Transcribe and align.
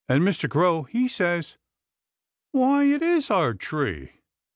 "]And 0.09 0.23
Mr. 0.23 0.49
Crow, 0.49 0.81
he 0.81 1.07
says, 1.07 1.57
"Why, 2.51 2.85
it 2.85 3.03
is 3.03 3.29
our 3.29 3.53
tree!" 3.53 4.13